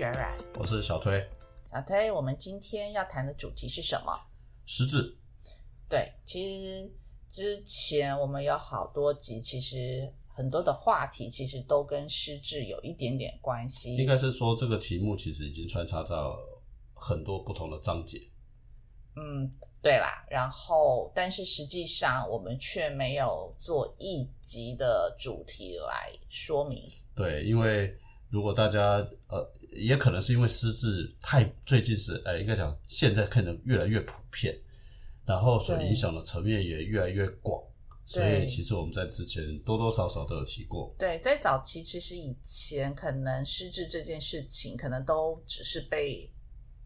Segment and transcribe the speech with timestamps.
[0.00, 1.22] 雪软，我是小推。
[1.70, 4.18] 小推，我们今天要谈的主题是什么？
[4.64, 5.14] 失智。
[5.90, 6.90] 对，其实
[7.30, 13.94] 之前我们有好多集，其实很多的话题其实都跟失智有一点点关系。
[13.96, 16.34] 应该是说这个题目其实已经穿插到
[16.94, 18.18] 很多不同的章节。
[19.16, 20.24] 嗯，对啦。
[20.30, 26.90] 然后，但是实际上我们却没有做一集的主题来说明。
[27.14, 27.94] 对，因为
[28.30, 34.58] 如果大家呃，也可能是因为失智太最近是呃，应该讲现在可能越来越普遍，
[35.24, 37.62] 然后所影响的层面也越来越广，
[38.04, 40.94] 所以其实我们在之前多多少少都有提过。
[40.98, 46.28] 对，在早期其实以前可能失智这件事情，可能都只是被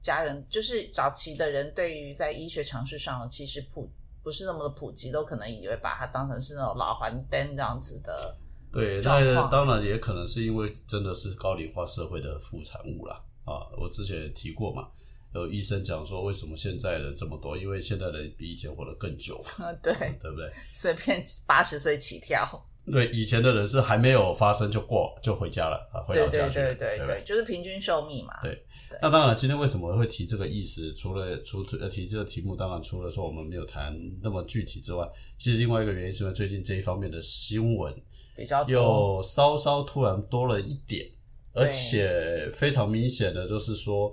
[0.03, 3.91] 家人，就是早期的人对于在医学常识上其实普
[4.23, 8.37] 不是那么的普及，都可能以为把它当成是那种老还灯这样子的。
[8.75, 13.23] 对，那当然也可能是因为真的是高龄化社会的副产物啦。
[13.45, 14.89] 啊，我之前也提过嘛，
[15.35, 17.57] 有医生讲说，为什么现在人这么多？
[17.57, 19.39] 因为现在人比以前活得更久。
[19.83, 20.51] 对，对不对？
[20.73, 22.43] 随便八十岁起跳。
[22.91, 26.57] 对，以前的人是还没有发生就过就回家了啊，回老家去。
[26.57, 28.35] 对对对对，就是平均寿命嘛。
[28.43, 28.65] 对。
[29.03, 30.93] 那当然，今天为什么会提这个意思？
[30.95, 37.95] 除了除呃提这个题目，当然除了说我们没有谈那么具体之外，其实另外一个原因是因为最近这一方面的新闻。
[38.37, 41.07] 比较又稍稍突然多了一点，
[41.53, 44.13] 而且非常明显的就是说，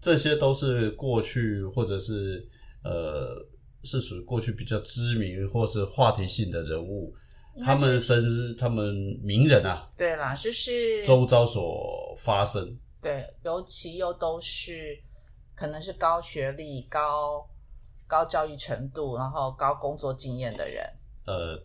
[0.00, 2.48] 这些都是过去或者是
[2.82, 3.46] 呃
[3.84, 7.14] 是属于过去比较知名或是话题性的人物，
[7.62, 14.98] 他们甚至，他们名人啊，对啦，就是周遭所发生，对，尤其又都是
[15.54, 17.46] 可能是高学历、高
[18.06, 20.84] 高教育程度，然后高工作经验的人，
[21.26, 21.62] 呃。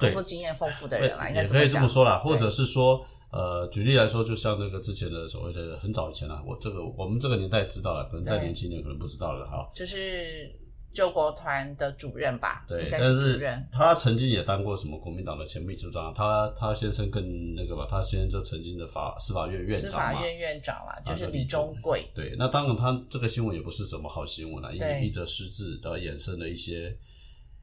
[0.00, 9.70] 工作经验丰富的人啦，也可以这么说啦，或者是说，呃，举例来说，就像那个之前的所谓的很早以前啊，我这个我们这个年代知道了，可能再年轻点可能不知道了哈。
[9.74, 10.50] 就是
[10.92, 13.40] 救国团的主任吧，对，但是
[13.72, 22.10] 他曾经也当过什么国民党的前秘书长，他他先生更那个吧，他先生就曾经的法司法院院长嘛，司法院院长啦，就是李忠贵。
[22.14, 26.96] 对，那当然他这个新闻也不是什么好新闻啊，因为一则失智而衍生了一些。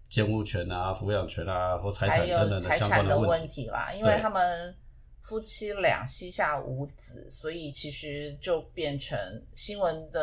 [0.10, 4.76] 监护权啊、抚养权啊或财产等等的相关的问题啦，因为他们
[5.22, 9.20] 夫妻俩膝下无子，所以其实就变成
[9.56, 10.22] 新闻的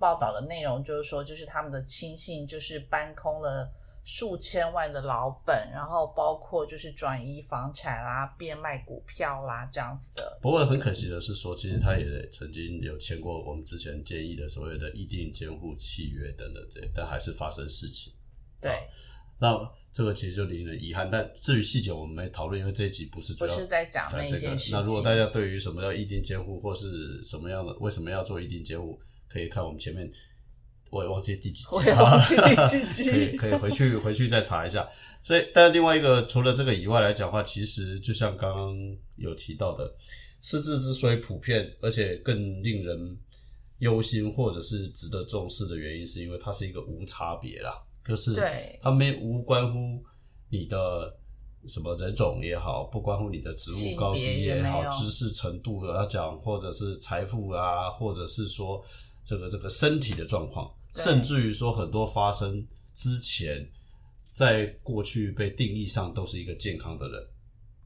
[0.00, 3.72] 报道的内容，就是说，就是他们的亲信就是搬空了
[4.02, 10.38] 数千万的老本，然后包括就是转移房产啦、变卖股票啦这样子的。
[10.42, 18.12] 不过很可惜的是，说其实他也曾经有签过我们之前建议的所谓的议定监护契约等等这，但还是发生事情。
[18.64, 18.88] 对，
[19.38, 19.56] 那
[19.92, 21.08] 这个其实就令人遗憾。
[21.10, 24.72] 但至于细节，我们没讨论，因为这一集不是主要在讲那件事。
[24.72, 28.98] 那如果大家对于什么叫一定监护，或是什么样的，为什么要做一定监护，
[29.28, 30.10] 可以看我们前面，
[30.90, 34.88] 我也忘记第几集，我也忘记第几集， 可以可以回去回去再查一下。
[35.22, 38.76] 所以，但另外一个除了这个以外来讲的话，其实就像刚刚
[39.16, 39.94] 有提到的，
[40.40, 43.18] 失智之所以普遍，而且更令人
[43.78, 47.80] 忧心或者是值得重视的原因，是因为它是一个无差别啦。
[48.06, 48.34] 就是
[48.82, 50.02] 他没无关乎
[50.50, 51.16] 你的
[51.66, 58.84] 什么人种也好，不关乎你的职务高低也好，知识程度要讲，或者是财富啊，或者是说
[59.24, 63.66] 这个这个身体的状况，甚至于说很多发生之前，
[64.32, 67.26] 在过去被定义上都是一个健康的人。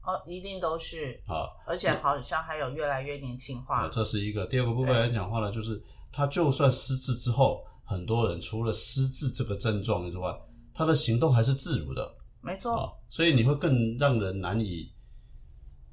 [0.03, 1.17] 哦，一定都是。
[1.25, 3.87] 啊，而且好像还有越来越年轻化。
[3.87, 4.45] 这是一个。
[4.45, 5.81] 第二个部分来讲话呢，就是
[6.11, 7.63] 他就算失智之后。
[7.89, 10.31] 很多人除了失智这个症状之外，
[10.75, 12.95] 他的行动还是自如的，没错。
[13.09, 14.93] 所以你会更让人难以，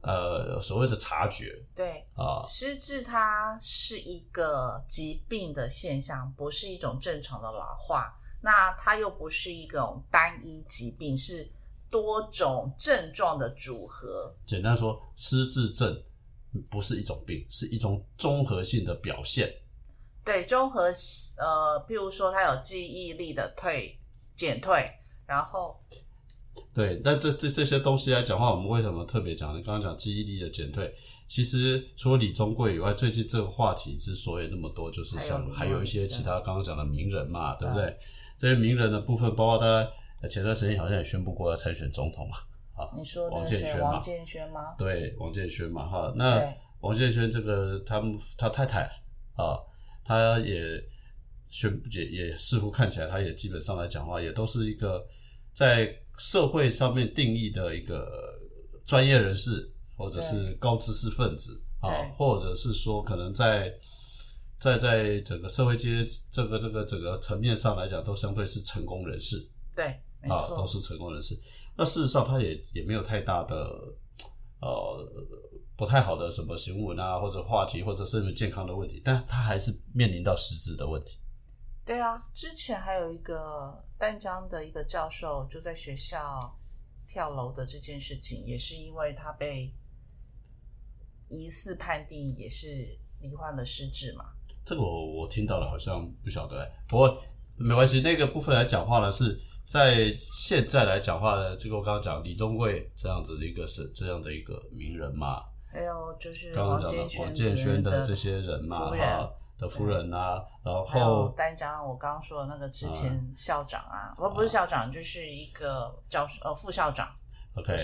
[0.03, 1.59] 呃，所谓的察觉。
[1.75, 8.15] 对啊，失智它是一个疾病的现象，不是一种正常的老化。
[8.43, 11.51] 那它又不是一种单一疾病，是
[11.91, 14.37] 多种症状的组合。
[14.45, 16.03] 简单说，失智症
[16.69, 19.51] 不是一种病，是一种综合性的表现。
[20.27, 23.97] 对，综合呃，譬如说他有记忆力的退
[24.35, 24.85] 减退，
[25.25, 25.81] 然后
[26.75, 29.57] 对，那这这这些东西来讲话，我们为什么特别讲？
[29.57, 30.93] 你刚刚讲记忆力的减退，
[31.29, 37.97] 其实除了李宗贵以外，最近这个话题之所以那么多，就是像还有一些其他刚刚讲的名人嘛，对不对？
[38.37, 42.37] 这些名人的部分，包括他前段时间好像也宣布过要参选总统嘛，
[42.75, 43.93] 啊，你说王建轩嘛？
[43.93, 44.75] 王建轩吗？
[44.77, 48.83] 对，王建轩嘛，哈，那王建轩这个他们他太太
[49.37, 49.55] 啊。
[50.07, 50.83] 他也
[51.49, 55.05] 宣也也似乎看起来，他也基本上来讲话，也都是一个
[55.53, 58.09] 在社会上面定义的一个
[58.85, 63.73] 专业人士或者是高知识分子啊，或者是说可能在
[64.59, 69.37] 在在整个社会阶这个这个整个层面上来讲，都相对是成功人士。
[69.75, 69.87] 对，
[70.29, 71.39] 啊，都是成功人士。
[71.77, 73.55] 那事实上，他也也没有太大的
[74.61, 75.07] 呃
[75.77, 81.19] 不太好的什么新闻啊，或者话题，或者甚至健康的问题，但他还是面临到实质的问题。
[81.85, 86.59] 对啊，之前还有一个淡江的一个教授就在学校
[87.07, 89.73] 跳楼的这件事情，也是因为他被
[91.29, 94.25] 疑似判定也是罹患了失智嘛。
[94.65, 97.23] 这个我我听到了，好像不晓得、不过
[97.55, 98.01] 没关系。
[98.01, 105.41] 那个部分来讲话呢，是在现在来讲话呢，这个我刚刚讲李宗贵这样子的一个是这样的一个名人嘛，
[105.77, 108.91] 还有就是刚刚讲的王建轩的的这些人嘛，
[109.59, 117.15] 的夫人啊，然后丹江，我刚刚说的那个之前校长啊，不、不是校长，就是一个教授呃副校长
[117.57, 117.77] ，OK，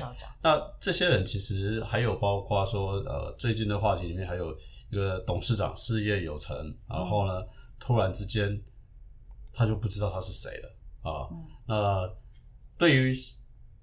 [0.42, 4.56] 那这些人其实还有包括说，呃，最近的话题里面还有
[4.88, 6.56] 一个董事长事业有成，
[6.88, 7.42] 然后呢，
[7.78, 8.58] 突然之间
[9.52, 11.28] 他就不知道他是谁了啊。
[11.30, 11.44] 嗯。
[11.66, 12.10] 那
[12.78, 13.14] 对于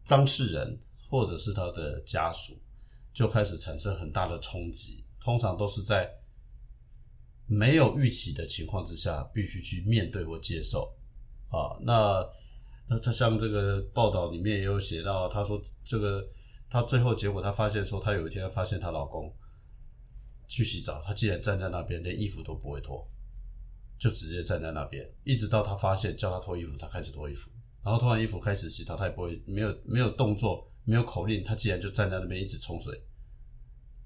[0.08, 0.80] 当事人
[1.12, 2.60] 或者是他的家属，
[3.20, 6.10] 就开始产生很大的冲击，通常都是在
[7.48, 10.96] 没有预期的情况之下，必须去面对或接受。
[11.50, 11.76] 啊。
[11.82, 12.26] 那
[12.88, 16.26] 那他像这个报道里面也有写到，他说这个
[16.70, 19.36] 他最后结果他发现说，他有一天发现她老公
[20.48, 23.06] 去洗澡，他竟然站在那边连衣服都不会脱，
[24.00, 27.52] 就直接站在那边，一直到他发现叫他脱衣服，他开始脱衣服，
[27.84, 33.04] 然后脱完衣服开始洗澡，他也不会没有没有动作，没有口令，他竟然就站在那边一直冲水，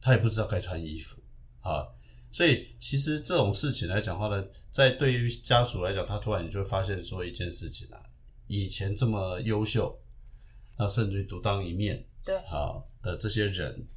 [0.03, 1.21] 他也不知道该穿衣服
[1.61, 1.87] 啊。
[2.29, 8.01] 所以其实这种事情来讲话呢，在对于家属来讲，他突然你就会发现说一件事情啊，
[8.47, 9.97] 以前这么优秀，
[10.77, 13.87] 那甚至于独当一面对，啊的这些人，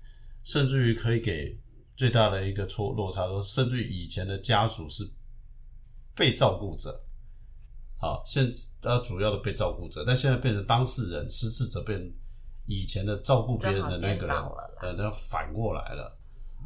[0.44, 1.58] 甚至于可以给
[1.97, 5.03] 最大的一个错落差，说甚至于以前的家属是
[6.14, 7.03] 被照顾者，
[7.99, 8.47] 好，现
[8.82, 12.12] 他主要的被照顾者，但现在变成当事人，失智者变成
[12.67, 14.27] 以前的照顾别人的那个
[14.81, 16.17] 呃，那反过来了。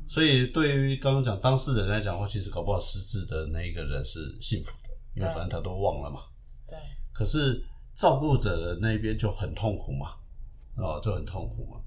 [0.09, 6.23] 所以对于刚刚讲当事人来讲的话，其实搞不好失智的那一个人是幸福的，因为反正他都忘了嘛。
[6.67, 6.77] 对，
[7.13, 7.65] 可是
[7.95, 10.17] 照顾者的那边就很痛苦嘛，
[10.77, 11.81] 哦，就很痛苦嘛。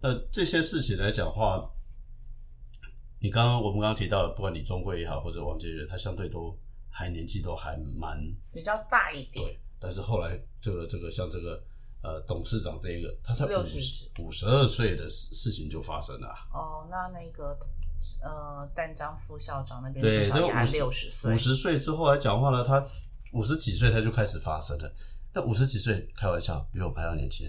[0.00, 1.68] 那这些事情来讲的话，
[3.18, 6.56] 你刚刚我们刚刚提到的，不管李宗贵也好，或者王杰元，他相对都
[6.90, 8.20] 还年纪都还蛮
[8.52, 11.60] 比较大一点，对，但是后来这个这个像这个
[12.04, 16.36] 呃董事长这一个，他才五60十五十二岁的事事情就发生了啊。
[16.52, 17.58] 哦，那那个
[18.22, 22.86] 呃淡江副校长那边对，至少也还这个五十六十岁五，十岁之后来讲话呢，他
[23.32, 24.94] 五十几岁他就开始发生了。
[25.32, 27.44] 那五十几岁，开玩笑，比我们还要年轻，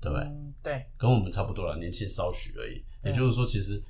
[0.00, 0.26] 对不对？
[0.26, 2.84] 嗯，对，跟我们差不多了，年轻稍许而已。
[3.04, 3.82] 也就是说，其实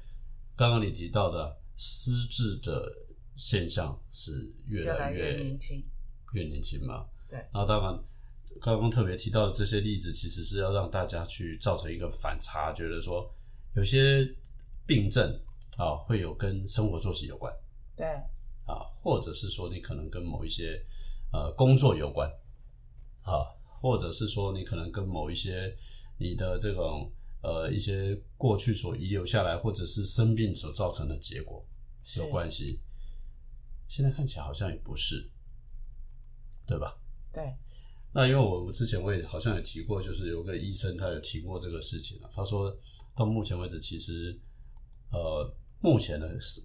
[0.54, 2.92] 刚刚你提到的失智的
[3.34, 5.82] 现象是越越来来越越年轻，
[6.34, 7.06] 越年轻嘛。
[7.28, 7.98] 对然后当然，
[8.60, 13.28] 刚刚特别提到的这些例子，其实是要让大家去造成一个反差，觉得说
[13.74, 14.28] 有些
[14.86, 15.40] 病症
[15.76, 17.52] 啊会有跟生活作息有关。
[17.96, 18.06] 对，
[18.66, 20.84] 啊，或者是说你可能跟某一些
[21.32, 22.30] 呃工作有关。
[23.22, 23.44] 啊，
[23.82, 25.76] 或者是说你可能跟某一些
[26.16, 27.12] 你的这种
[27.42, 31.62] 呃一些过去所遗留下来，或者是生病所造成的结果
[32.16, 32.80] 有关系。
[33.86, 35.30] 现在看起来好像也不是，
[36.66, 36.96] 对吧？
[37.30, 37.54] 对，
[38.12, 42.74] 那因为我我之前我也好像也提过，就是有个医生他有提过这个事情啊，他说
[43.14, 44.36] 到目前为止，其实
[45.12, 46.62] 呃目前的是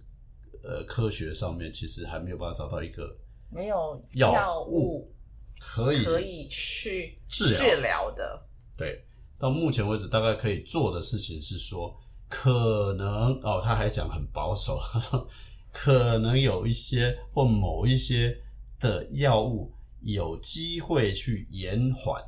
[0.62, 3.16] 呃科学上面其实还没有办法找到一个
[3.50, 5.14] 没有药药物物
[5.60, 8.46] 可以可以去治疗治疗的，
[8.76, 9.04] 对，
[9.38, 11.94] 到目前为止大概可以做的事情是说，
[12.28, 15.28] 可能哦，他还讲很保守，他说
[15.70, 18.36] 可能有一些或某一些
[18.80, 19.72] 的药物
[20.04, 22.22] 有机会去延缓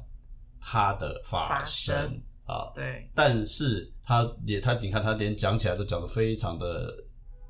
[0.61, 1.95] 它的发发生。
[1.95, 6.97] 生啊，对，但是他也他你看他连讲起来都讲得非常的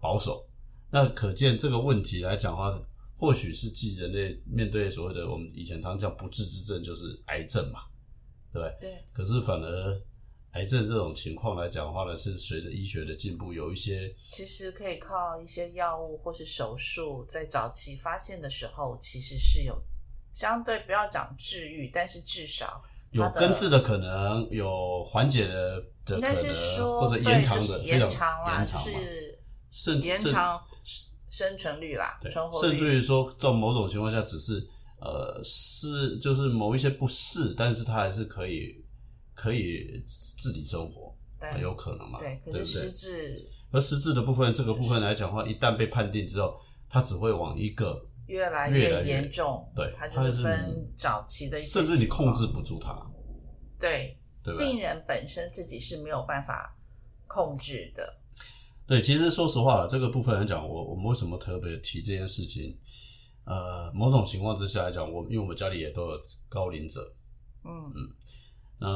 [0.01, 0.49] 保守，
[0.91, 2.83] 那可见这个问题来讲的话，
[3.19, 7.81] 或许是继人类面对所谓的我们以前常讲不治之症，就是癌症嘛，
[8.51, 8.91] 对不对？
[8.91, 10.03] 对，可是反而
[10.53, 19.79] 癌症这种情况来讲的话呢，是随着医学的进步，有一些其实可以靠一些药物或是手术，在早期发现的时候，其实是有
[20.37, 30.61] 相对不要讲治愈，但是至少有根治的可能，有缓解的的可能，说或者延长的延长啦，就是延长
[31.31, 32.99] 生存率啦，存活甚至。
[32.99, 34.63] 于说，在某种情况下，只是
[35.01, 38.85] 呃是就是某一些不适，但是它还是可以
[39.35, 42.19] 可以自理生活，对有可能嘛？
[42.19, 42.91] 对，可是失？
[42.91, 52.95] 智可而失智的部分，这个部分来讲的话，一旦被判定之后，它只会往一个越来越严重，对它它就是是分早期的一些甚至你控制不住它，
[53.79, 54.57] 对对？
[54.59, 56.77] 病人本身自己是没有办法
[57.27, 58.19] 控制的。
[58.87, 62.79] 对，其实说实话，这个部分来讲，我我们为什么特别提这件事情？
[63.45, 67.01] 呃，某种情况之下来讲，我因为我们家里也都有高龄者，
[67.65, 68.11] 嗯嗯
[68.79, 68.89] 那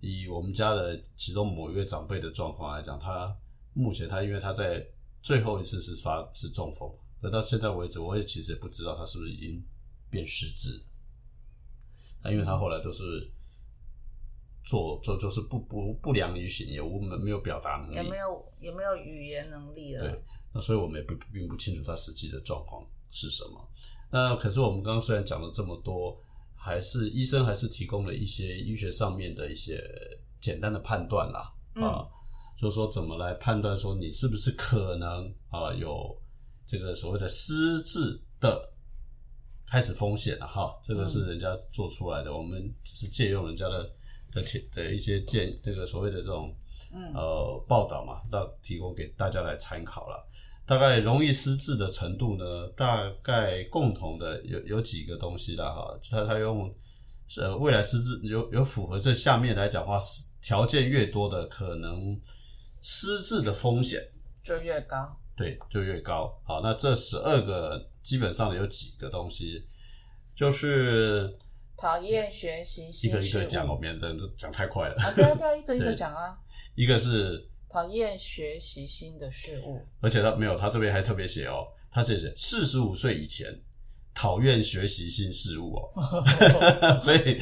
[0.00, 3.36] 以我们家的其中某一位长辈的状况来讲，他
[3.72, 4.84] 目前他因为他在
[5.22, 6.88] 最后一次是发是中风，
[7.20, 9.62] 那到现在为止，我也其实也不知道他是不是已经
[10.10, 10.84] 变失智了。
[12.22, 13.30] 那因为他后来都是
[14.64, 20.00] 做做就是不不不良于行，也无没有表达能力，也没有也没有语言能力了。
[20.00, 23.68] 对，那所以我们也不并不清楚他实际的状况是什么。
[24.10, 26.20] 那可是我们刚刚虽然讲了这么多，
[26.54, 29.82] 还是医生还是提供了一些医学上面的一些
[30.40, 32.06] 简单的判断啦，嗯啊，
[32.56, 36.16] 就是说怎么来判断说你是不是可能啊有
[36.66, 38.68] 这个所谓的失智的
[39.68, 43.90] 开始风险了哈，这个是人家做出来的，我们只是借用人家的
[44.32, 46.54] 的帖的一些建那个所谓的这种
[46.92, 50.28] 嗯呃报道嘛，到提供给大家来参考了。
[50.66, 56.74] 大概容易失智的程度呢，大概共同的有有几个东西啦哈，他他用
[57.38, 59.98] 呃未来失智有有符合这下面来讲的话，
[60.42, 62.20] 条件越多的可能
[62.82, 64.00] 失智的风险
[64.42, 65.16] 就越高。
[65.36, 66.32] 对就越高。
[66.44, 69.66] 好，那这十二个基本上有几个东西，
[70.34, 71.36] 就是
[71.76, 74.94] 讨厌学习一新事物个一个讲，我免得这讲太快了。
[74.96, 76.36] 啊，对啊对啊，一个一个讲啊。
[76.74, 83.48] 一个是讨厌学习新的事物，而且他没有，他这边还特别写哦，他写写四十五岁以前
[84.14, 86.22] 讨厌学习新事物哦，
[87.00, 87.38] 所以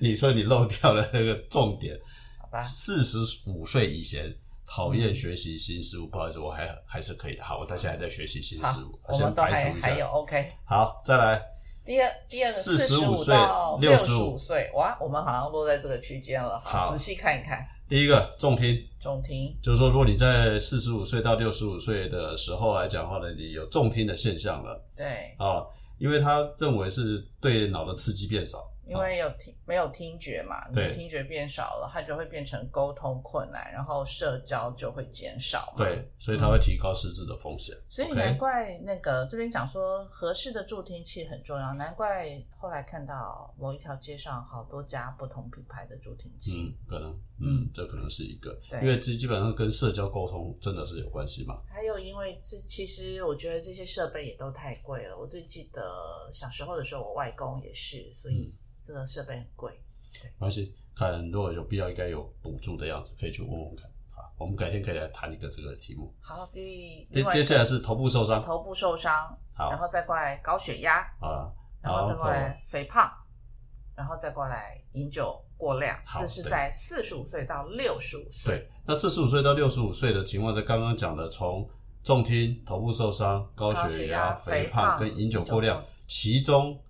[0.00, 1.96] 你说你漏掉了那个重点，
[2.40, 2.60] 好吧？
[2.64, 4.36] 四十五岁以前
[4.70, 9.88] 讨厌学习新事物，不好意思，我还还是可以的，好，我到现在还在学习新事物，，我先排除一下。
[9.88, 10.52] 还还有，OK。
[10.64, 11.42] 好，再来，
[11.84, 16.60] 第二第二个45五岁到六十65五岁，哇，我们好像落在这个区间了。
[16.62, 24.84] 好仔细看一看，第一个重听，重听，就是说，如果你在四十五岁到六十五岁的时候来讲的话呢，你有重听的现象了。
[24.94, 25.64] 对，啊，
[25.98, 35.84] 因为他认为是对脑的刺激变少，因为有听没有听觉嘛，你对的听觉变少了，它就会变成沟通困难，然后社交就会减少嘛。
[35.84, 37.76] 对，所以它会提高失智的风险。
[37.88, 46.62] 所以难怪那个这边讲说合适的助听器很重要，难怪后来看到某一条街上好多家不同品牌的助听器。
[46.62, 51.60] 嗯，可能，嗯，这可能是一个，对因为这基本上跟社交沟通真的是有关系嘛。
[51.68, 55.18] 还有，因为这其实我觉得这些设备也都太贵了。
[55.18, 55.80] 我最记得
[56.32, 58.54] 小时候的时候，我外公也是，所以
[58.88, 59.70] 这个设备很贵。
[60.24, 63.86] 没关系，看如果有必要，应该有补助的样子，可以去问问看。
[64.10, 66.10] 好，我们改天可以来谈一个这个题目。
[66.22, 71.52] 好，第接接下来是头部受伤头部受伤，好然后再过来高血压，啊，
[71.82, 73.12] 然后再过来肥胖，
[73.94, 75.94] 然后再过来饮酒过量。
[76.06, 78.56] 好这是在四十五岁到六十五岁。
[78.56, 81.68] 对，那四十五岁到六十五岁的情况，在刚刚讲的，从
[82.02, 86.80] 重听、头部受伤、高高血血压、肥肥胖跟饮酒过量，其中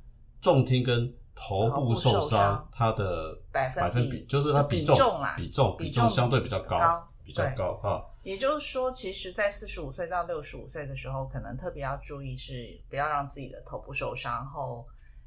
[0.40, 8.02] 重听跟头部受伤伤，它的百分比百分比就是它比重重啦比重比重相对比较高高，比较高啊。
[8.24, 14.84] 也就是说，其实，在四十五岁到六十五岁的时候，可能特别要注意是不要让自己的头部受伤后，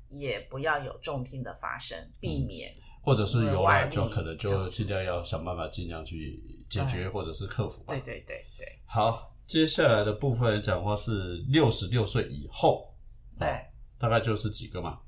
[0.09, 2.71] 也不要有重听的发生，避免。
[3.01, 8.01] 或者是有了，外力就可能就就尽量要想办法尽量去解决或者是克服吧对。
[8.01, 12.93] 对对对好，接下来的部分讲话是六十六岁以后，
[13.39, 13.47] 对，
[13.97, 14.99] 大概就是几个嘛？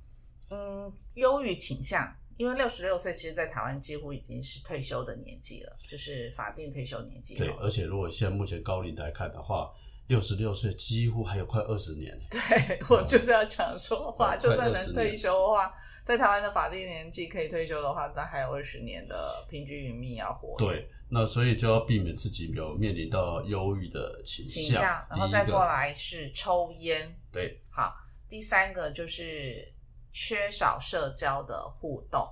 [0.84, 9.72] 嗯，忧郁倾向，因为六十六岁其实，在台湾几乎已经是退休的年纪了，就是法定退休年纪对，而且如果现在目前高龄来看的话，
[10.08, 12.20] 六十六岁几乎还有快二十年。
[12.30, 12.40] 对
[12.90, 15.74] 我就是要讲说话，嗯就算能退休的话，
[16.04, 19.16] 在台湾的法定年纪可以退休的话，那还有二十年的
[19.50, 20.58] 平均余命要活。
[20.58, 27.16] 对，那所以就要避免自己有面临到忧郁的倾倾向，然后再过来是抽烟。
[27.32, 27.96] 对，好，
[28.28, 29.73] 第三个就是
[30.14, 32.24] 缺少社交的互动，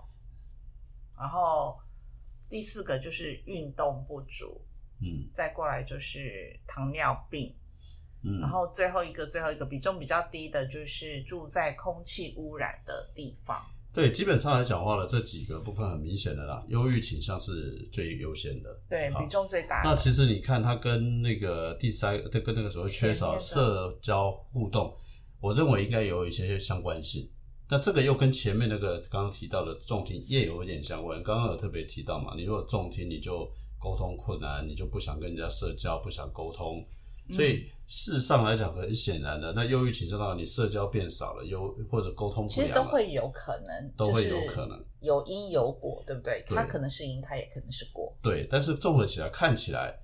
[1.17, 1.75] 然后
[2.47, 4.61] 第四个就是运动不足，
[5.01, 7.55] 嗯再过来就是糖尿病，
[8.23, 13.59] 嗯然，后最后一个最后一个比重比较低的就是住在空气污染的地方。
[13.91, 18.79] 对，基本上来讲话呢，这几个部分很明显的啦，忧郁倾向是最优先的。
[18.88, 19.81] 对，比重最大。
[19.83, 24.95] 那其实你看，它跟那个第三，这跟那个所谓缺少社交互动，
[25.41, 27.29] 我认为应该有一些相关性。
[27.71, 31.23] 那这个又跟前面那个刚刚提到的重听也有一点相关。
[31.23, 33.49] 刚刚有特别提到嘛，你如果重听，你就
[33.79, 36.85] 沟通困难，你就不想跟人家社交，不想沟通。
[37.29, 46.43] 嗯所以事实上来讲，很显然的，那忧郁倾向到你社交变少了，忧或者沟通不其实良，都会有可能，都会有可能有因有果，对不对？
[46.45, 48.13] 对它可能是因，它也可能是果。
[48.21, 48.45] 对。
[48.51, 49.97] 但是综合起来看起来，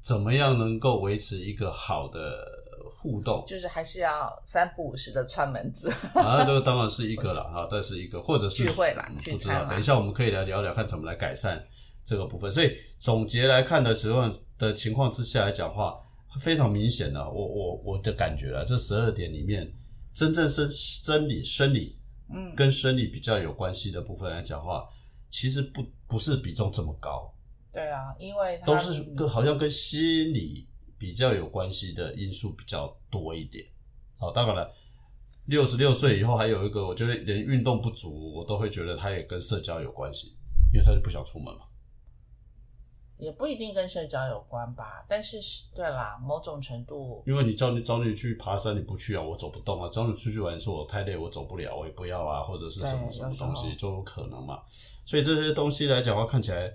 [0.00, 2.57] 怎么样能够维持一个好的
[2.88, 3.44] 互动？
[3.46, 4.10] 就是还是要
[4.46, 9.64] 三不五时的串门子，啊，这个当然是一个了 哈，但是一个或者是聚会啦嗯聚不知道。
[9.66, 11.64] 等一下我们可以来聊聊看怎么来改善
[12.04, 12.50] 这个部分。
[12.50, 14.22] 所以总结来看的时候
[14.58, 16.00] 的情况之下来讲话，
[16.40, 19.72] 非常明显的，我我我的感觉了，这十二点里面
[20.12, 21.98] 真正是生理生理
[22.30, 24.86] 嗯，跟生理比较有关系的部分来讲话，
[25.30, 27.32] 其实不不是比重这么高，
[27.72, 33.64] 对啊，因为都是跟好像跟心理比较有关系的因素比较多一点。
[34.18, 34.74] 好，当然了，
[35.46, 40.36] 六十六岁以后还有一个，我觉得连运动不足，我都会觉得他也跟社交有关系，
[40.72, 41.62] 因为他就不想出门嘛。
[43.18, 45.38] 也不一定跟社交有关吧，但是
[45.74, 54.60] 对啦，某种程度，因为你叫你找你去爬山，你不去啊，我走不动啊；找你出去玩，说我太累，我走不了，我也不要啊，或者是什么什么东西就有可能嘛。
[55.04, 56.72] 所以这些东西来讲的话，看起来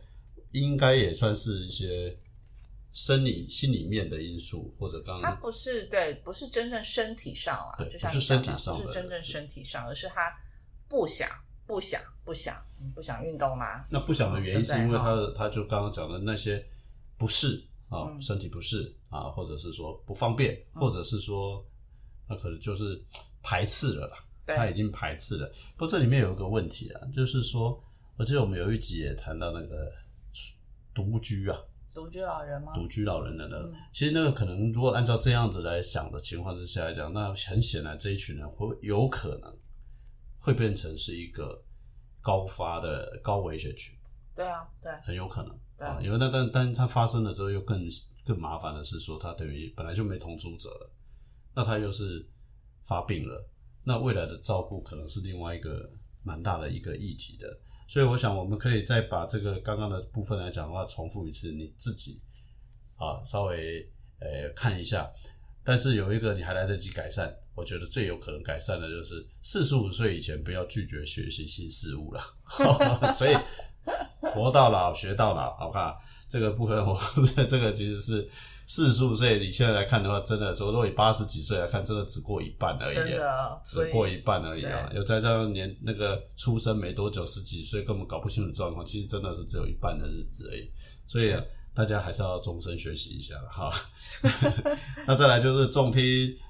[0.52, 2.14] 应该也算是一些
[2.94, 10.32] 生理、心里面的因素，或者刚刚它不是对，不是真正身体上啦，对就像不是身体上的不是真正身体上，而是他
[10.88, 11.28] 不想、
[11.66, 13.88] 不想、不想、嗯不想运动啦。
[13.90, 16.64] 那不想的原因是因为他的，他就刚刚讲的那些
[17.18, 18.22] 不适啊，嗯。
[18.22, 21.66] 身体不适啊，或者是说不方便，或者是说
[22.30, 23.04] 那可能就是
[23.42, 24.56] 排斥了啦，对。
[24.56, 25.52] 他已经排斥了。
[25.76, 27.84] 不过这里面有一个问题啊，就是说，
[28.18, 29.92] 我记得我们有一集也谈到那个
[30.94, 31.58] 独居啊，
[31.94, 32.74] 独居老人吗？
[32.74, 39.58] 独居老人的那个，嗯其实那个可能如果按照这样子来想的情况之下来讲，那很显然这一群人会有可能
[40.40, 41.64] 会变成是一个
[42.22, 43.96] 高发的高危险群。
[44.36, 47.88] 对啊，对，很有可能对啊，因为那但但它发生了之后，又更
[48.26, 50.92] 更麻烦的是说，它等于本来就没同住者了，
[51.56, 52.28] 那他又是
[52.84, 53.48] 发病了，
[53.84, 55.88] 那未来的照顾可能是另外一个
[56.24, 57.60] 蛮大的一个议题的。
[57.94, 62.20] 所以我想，我们可以再把这个刚刚的部分来讲的话，重复一次，你自己
[62.96, 65.08] 啊稍微呃看一下。
[65.64, 72.20] 但是有一个你还来得及改善，我觉得最有可能改善的就是四十五岁以前不要拒绝学习新事物了。
[73.14, 73.36] 所以
[74.34, 75.96] 活到老学到老，好不好？
[76.28, 77.00] 这个部分我
[77.48, 78.28] 这个其实是
[78.66, 82.96] 四十五岁，你现在来看的话，真的说，如果以八十几岁来看，真的只过一半而已。
[82.96, 84.88] 真的，只过一半而已啊！
[84.90, 90.72] 对有再加上年那个出生没多久，十几岁根本搞不清楚状况，其实真的是只有一半的日子而已。
[91.06, 91.42] 所以、啊、
[91.76, 93.74] 大家还是要终身学习一下了哈。
[95.06, 96.02] 那再来就是重听、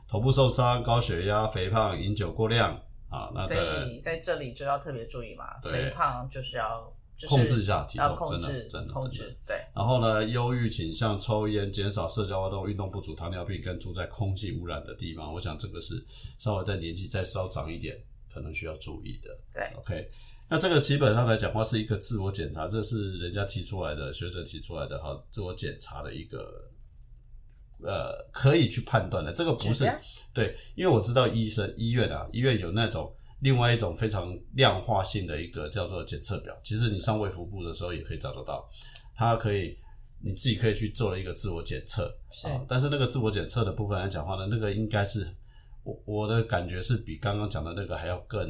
[0.08, 3.32] 头部受伤、高血压、肥胖、饮酒过量啊。
[3.34, 9.10] 那所以在这里就要特别注意嘛，肥胖就是要就是控制一下体重控真的制真的真的。
[9.10, 16.04] 制，对，然后呢，忧郁倾向、抽烟、减少社交活动、运动不足、糖尿病，跟住在空气污染的地方，我想这个是
[16.38, 17.98] 稍微在年纪再稍长一点，
[18.34, 19.30] 可能需要注意的。
[19.54, 20.10] 对，OK，
[20.50, 26.70] 那这个基本上来讲话是一个自我检查，这是人家提出来的，学者提出来的哈，自我检查的一个
[27.84, 29.86] 呃可以去判断的，这个不是
[30.34, 38.66] 对，因为我知道医生医院啊，医院有那种另外一种非常量化性的一个叫做检测表，其实你上卫福部的时候也可以找得到，
[39.18, 39.78] 它可以
[40.22, 45.28] 你自己可以去做了一个自我检测是啊，但是那个自我检测的部分来讲话呢，那个应该是
[45.84, 48.50] 我我的感觉是比刚刚讲的那个还要更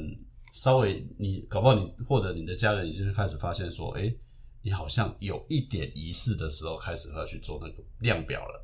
[0.53, 4.15] 稍微你搞不好你或者你的家人已经开始发现说，诶，
[4.61, 8.63] 你好像有一点疑似的时候，开始要去做那个量表了。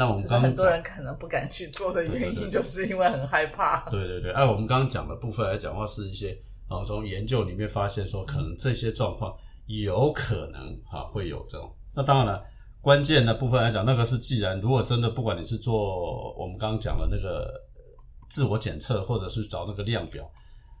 [0.00, 3.86] 那我们刚刚很多人可能不敢去做的原因，就是因为很害怕。
[3.90, 6.34] 对对对，哎、我们刚刚讲的部分来讲的话，是一些
[6.68, 9.36] 啊，从研究里面发现说，可能这些状况
[9.66, 11.70] 有可能哈、会有这种。
[11.94, 12.42] 那当然了，
[12.80, 17.40] 关键的部分来讲，那个是既然如果真的不管你是做我们刚刚讲的那个
[17.74, 17.82] 呃
[18.30, 20.26] 自我检测，或者是找那个量表，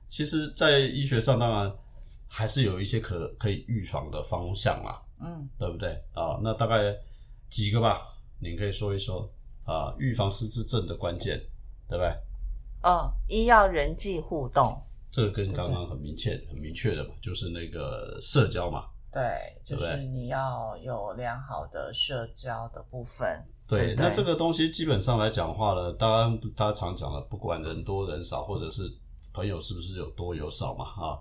[0.08, 1.70] 其实在医学上当然
[2.26, 4.98] 还是有一些可可以预防的方向啦。
[5.22, 6.40] 嗯，对不对啊？
[6.42, 6.96] 那大概
[7.50, 8.00] 几个吧，
[8.40, 9.30] 您可以说一说
[9.64, 11.38] 啊，预防失智症的关键，
[11.88, 12.08] 对不对？
[12.82, 18.86] 哦，一要人际互动，这个跟刚刚很明确、很明确的嘛，就是那个社交嘛。
[19.12, 19.20] 对，
[19.66, 23.28] 就是你要有良好的社交的部分。
[23.66, 28.82] 对，对那这个东西基本上来讲话呢，当然大家常讲了，不管人多人少，或者是
[29.34, 31.18] 朋友是不是有多有少嘛，啊，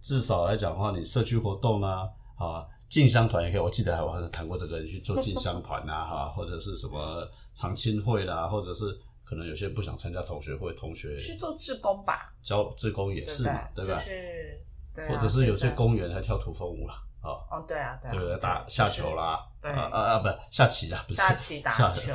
[0.00, 1.88] 至少来讲的话，你社区活动呢，
[2.36, 3.60] 啊，进香团也可以。
[3.60, 8.84] 我记得我好像谈过这个，你去做进香团啊， 哈，或者是什么常青会啦，或者是
[9.22, 13.68] 可能有些不想参加同学会，同学去做志工吧，教志工也是嘛，？
[13.74, 13.92] 对吧？
[13.92, 18.38] 就是，对啊或者是有些公园还跳土风舞啦，啊，啊，哦，对啊，对啊，对不对？
[18.38, 22.12] 打下球啦，对啊啊啊，不下棋啦，不是下棋、打打球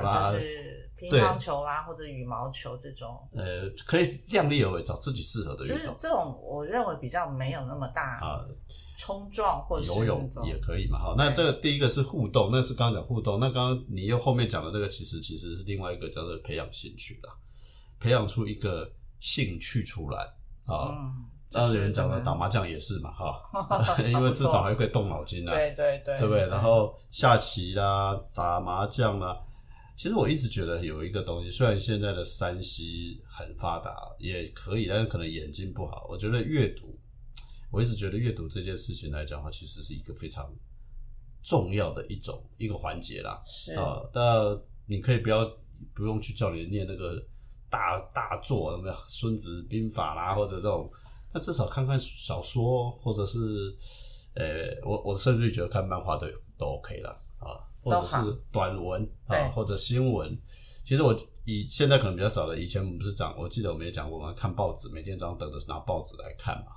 [0.00, 8.46] 啦，就，是乒乓球啦，或者羽毛球这种，呃，可以量力而为，找自己适合的就是运动这种，我认为比较没有那么大啊。
[9.00, 17.32] 冲撞或者是游泳也可以嘛，好，那这个第一个是互动，那是刚刚讲互动，那刚刚你又后面讲的这个，其实其实是另外一个叫做培养兴趣啦，
[17.98, 20.18] 培养出一个兴趣出来
[20.66, 20.92] 啊。
[20.92, 23.40] 嗯，当然有人讲了打麻将也是嘛，哈，
[24.06, 26.46] 因为至少还可以动脑筋啊， 对对对，对不对？
[26.46, 29.34] 然后下棋啦，打麻将啦，
[29.96, 36.06] 其实我一直觉得有一个东西，虽然现在的山西很发达，也可以，但是可能眼睛不好。
[36.10, 36.99] 我觉得阅读，
[37.70, 40.52] 我一直觉得阅读这件事情来讲的话，其实是一个非常
[41.42, 43.40] 重要的一种一个环节啦。
[43.44, 45.46] 是啊，那你可以不要
[45.94, 47.22] 不用去叫你念那个
[47.70, 50.90] 大大作，有没有《孙子兵法》啦，或者这种，
[51.32, 53.38] 那至少看看小说，或者是
[54.34, 54.44] 呃，
[54.84, 56.26] 我我甚至于觉得看漫画都
[56.58, 60.36] 都 OK 了啊，或者是短文啊，或者新闻。
[60.84, 66.72] 其实我以现在可能比较少了，以前我们不是讲，我记得我们也讲过，嘛看报纸，每天早上等着拿报纸来看嘛。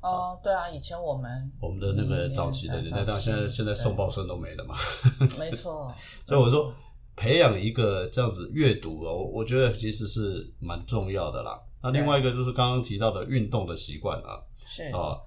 [0.00, 4.76] 哦，对啊，以前我们我们的那个嗯早期的年代，但现在现在送报生都没了嘛。
[5.40, 5.92] 没错，
[6.26, 6.72] 所以我说，
[7.16, 11.60] 培养一个这样子阅读哦，我我觉得其实是蛮重要的啦。
[11.82, 15.18] 那另外一个就是刚刚提到的运动的习惯啊，是啊，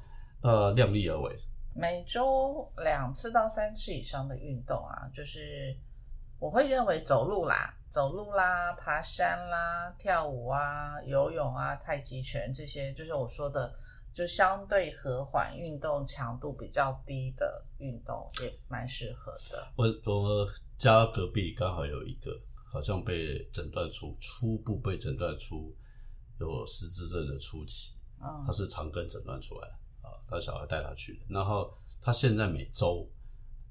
[0.41, 1.37] 呃，量力而为。
[1.73, 5.73] 每周两次到三次以上的运动啊，就是
[6.39, 13.73] 我会认为走路啦、走路啦、爬山啦、跳舞啊、游泳啊、太极拳这些，就是我说的，
[14.13, 19.71] 就相对和缓、运动强度比较低的运动，也蛮适合的。
[19.75, 20.47] 我我
[20.77, 22.39] 家隔壁刚好有一个，
[22.71, 25.75] 好像被诊断出初步被诊断出
[26.39, 29.73] 有失智症的初期，嗯他是长庚诊断出来的
[30.07, 31.71] 啊，他小孩带他去的，然后
[32.01, 33.09] 他现在每周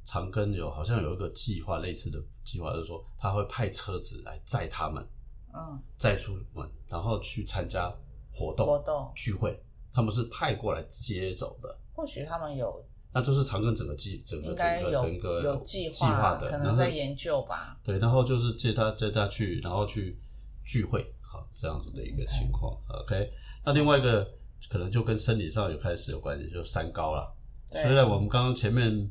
[0.05, 5.07] 长庚有好像有一个计划类似的计划，就是说他会派车子来载他们。
[5.53, 7.93] 嗯，载出门，然后去参加
[8.33, 9.61] 活动、活动聚会，
[9.93, 11.79] 他们是派过来接走的。
[11.95, 17.79] 或许他们有那就是长庚整个计整个整个整个有计计划的，可能在研究吧。
[17.85, 20.19] 对，然后就是接他接他去，然后去
[20.65, 22.77] 聚会，好这样子的一个情况。
[23.03, 23.31] OK，
[23.65, 24.29] 那另外一个
[24.69, 27.37] 可能就跟生理上有开始有关系，就三高了。
[27.73, 29.11] 虽然我们刚刚前面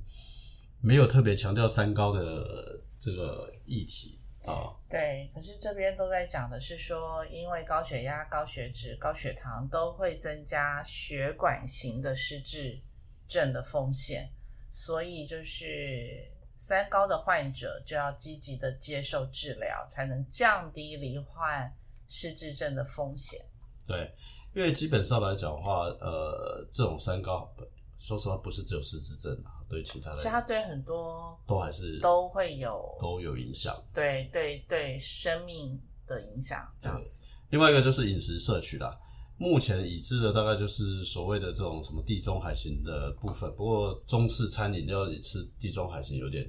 [0.82, 4.19] 没有特别强调三高的这个议题
[4.50, 12.80] 啊，对，可是这边都在讲的是说，因为高血压、高血脂、高血糖都会增加血管型的失智
[13.28, 14.30] 症的风险，
[14.72, 21.72] 所以就是三高的患者就要积极的接受治疗，才能降低罹患
[22.08, 23.40] 失智症的风险。
[23.88, 24.14] 对，
[24.54, 27.50] 因为基本上来讲的话，呃，这种三高，
[27.98, 33.74] 说实话不是只有失智症啊，对其他其实它对很多都还是都会有都有影响。
[33.94, 37.24] 对对对生命的影响，这样子。
[37.52, 38.98] 另外一个就是饮食摄取啦，
[39.38, 46.46] 目前已知的大概就是所谓的这种什么地中海型的部分，不过中式餐饮要吃地中海型有点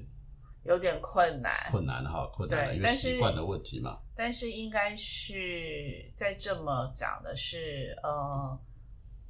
[0.63, 3.97] 有点困难，困难哈，困难，因为习惯的问题嘛。
[4.15, 8.59] 但是应该是在这么讲的是，呃，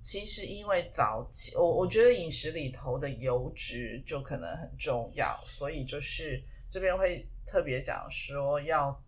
[0.01, 8.99] 其实因为早期，我我觉得饮食里头的油脂就可能很重要，所以就是这边会特别讲说要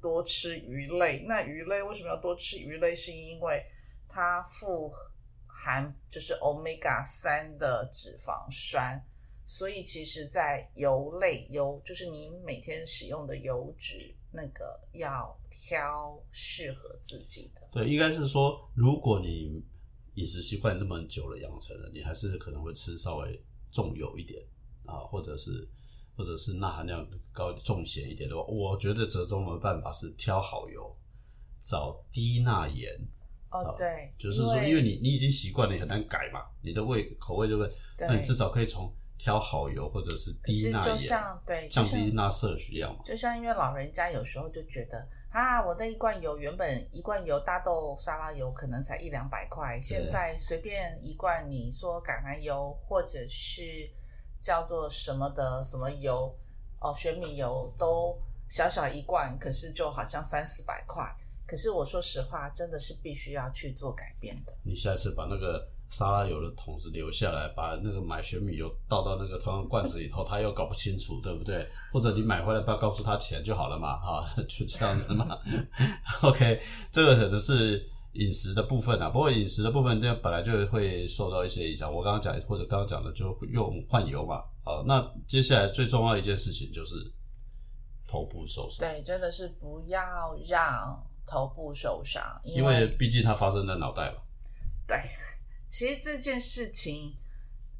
[0.00, 1.24] 多吃鱼类。
[1.28, 2.96] 那鱼类为什么要多吃鱼类？
[2.96, 3.62] 是因为
[4.08, 4.92] 它富
[5.46, 9.04] 含就是 omega 三的脂肪酸。
[9.44, 17.60] 所以其实，在油类油就是你每天使用的油脂，那个要挑适合自己的。
[17.70, 19.62] 对，应该是说，如果你
[20.14, 24.42] 饮食习惯那么久了养成了，你还是可能会吃稍微重油一点
[24.84, 25.68] 啊，或者是
[26.16, 30.94] 或者是钠含量高重咸一点的话，我觉得折中的办法是挑好油，
[31.58, 32.92] 找低钠盐。
[33.50, 43.02] 哦，对，就是说，因为你你已经习惯了，你很难改嘛，你的味口味就会，那你至少可以从挑好油或者是低钠就盐，像对，降低钠摄取量嘛。
[43.04, 53.90] 就像因为老人家有时候就觉得啊，我那一罐油原本一罐油大豆沙拉油可能才一两百块，现在随便一罐你说橄榄油或者是
[54.42, 56.36] 叫做什么的什么油
[56.80, 61.02] 哦，玄米油都小小一罐，可是就好像三四百块。
[61.46, 64.52] 可是我说实话，真的是必须要去做改变的。
[64.62, 71.68] 你下次把那个沙拉油的桶子留下来，把那个买玄米油倒到那个同样罐子里头，他又搞不清楚，对不对？
[71.92, 75.38] 或者你买回来不要告诉他钱就好了嘛，哈， 就这样子嘛。
[76.24, 81.92] OK，这个可能是饮食的部分啊，不过饮食的部分这本来就会受到一些影响。
[81.92, 84.42] 我刚刚讲或者刚刚讲的，就用换油嘛。
[84.64, 86.94] 好，那接下来最重要一件事情就是
[88.06, 90.00] 头部受伤，对，真的是不要
[90.46, 94.18] 让头部受伤，因为毕竟它发生在脑袋嘛。
[94.86, 94.98] 对，
[95.72, 97.16] 其实这件事情，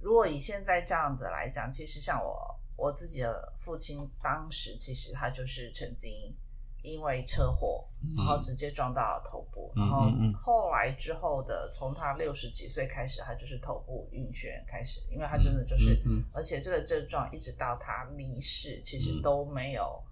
[0.01, 6.35] 如果以现在这样子来讲，其实像我我自己的父亲，当时其实他就是曾经
[6.83, 16.03] 因为车祸，然后直接撞到了头部，然后后来之后的，从他六十几岁开始，他就是头部晕眩开始，因为他真的就是，
[16.33, 20.03] 而且这个症状一直到他离世，其实都没有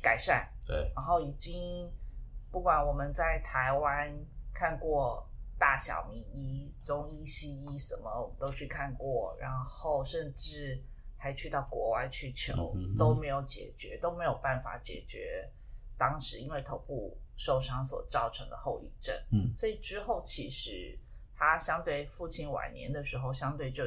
[0.00, 0.50] 改善。
[0.64, 1.92] 对，然后已经
[2.50, 4.10] 不管我们在台湾
[4.54, 5.28] 看过。
[5.64, 10.78] 大小名医、中医、西医什么都去看过，然后甚至
[11.16, 15.50] 还去到国外去求，都没有解决，都没有办法解决
[15.96, 19.18] 当时因为头部受伤所造成的后遗症。
[19.32, 20.98] 嗯，所以之后其实
[21.34, 23.84] 他相对父亲晚年的时候，相对就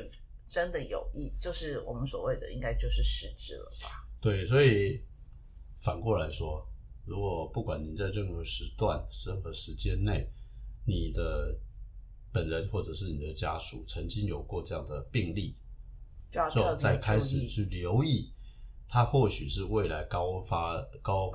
[0.48, 4.10] 真的有意，就是我们所谓的应该就是失智了吧？
[4.20, 5.06] 对，所以
[5.78, 6.68] 反过来说，
[7.06, 10.28] 如果不管你在任何时段、任何时间内，
[10.88, 11.56] 你的
[12.38, 15.56] 本人或者是你的家属曾经有过这样的病例，
[16.54, 18.32] 就再开始去留意，
[18.88, 21.32] 他或许是未来高发高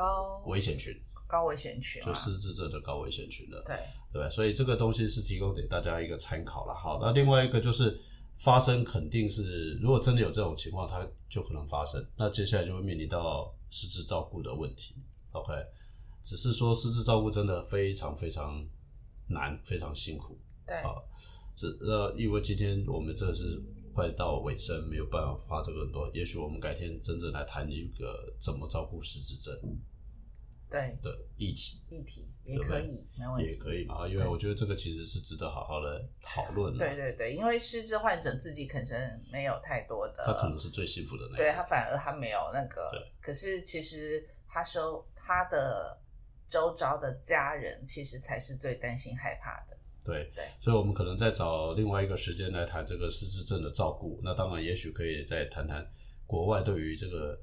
[0.47, 0.95] 危险群，
[1.27, 3.77] 高危险群，就失智症的高危险群了，对
[4.13, 6.73] 对，所以这个东西是提供给大家一个参考了。
[6.73, 8.01] 好，那另外一个就是
[8.37, 14.95] 发生肯定是，如果真的有这种情况，它就可能发生，那接下来就会面临到失智照顾的问题。
[15.33, 15.53] OK，
[16.23, 18.65] 只是说失智照顾真的非常非常
[19.27, 20.39] 难，非常辛苦。
[20.81, 20.95] 啊，
[21.55, 23.61] 这那，因为今天我们这是
[23.93, 26.11] 快到尾声，没有办法发这个很多。
[26.15, 29.55] 也许我们改天真正来谈一个怎么照顾失智症，
[30.71, 34.09] 对的议题，议题也可以，没问题，也可以嘛。
[34.09, 36.77] 因为我觉得这个其实是值得好好的讨论。
[36.79, 46.01] 对对对，因为失智患者自己可能没有太多的，他可能是最幸福的那，对他反而他没有那个，可是其实他收他的
[46.49, 49.77] 周遭的家人，其实才是最担心害怕的。
[50.05, 54.21] 对，所以，我们可能再找另外一个时间来谈这个失智症的照顾。
[54.23, 55.87] 那当然，也许可以再谈谈
[56.27, 57.39] 国外对于这个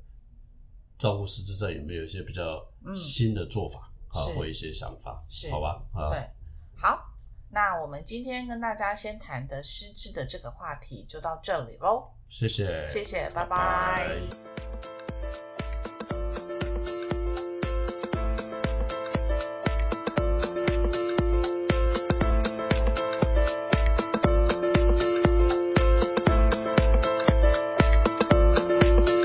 [0.98, 5.82] 照顾失智症有没有一些比较新的做法啊，或一些想法，好吧？
[5.93, 6.30] 啊，对，
[6.76, 7.13] 好，
[7.50, 12.12] 那我们今天跟大家先谈的失智的这个话题就到这里喽。
[12.28, 14.59] 谢谢，谢谢，拜拜。